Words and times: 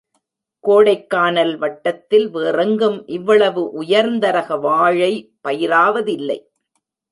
கோடைக்கானல் 0.63 1.57
வட்டத்தில் 1.57 2.29
வேறெங்கும் 2.29 3.07
இவ்வளவு 3.07 3.71
உயர்ந்த 3.71 4.31
ரக 4.31 4.57
வாழை 4.57 5.13
பயிராவதில்லை. 5.47 6.39